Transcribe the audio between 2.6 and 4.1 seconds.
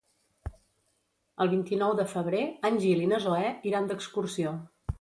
en Gil i na Zoè iran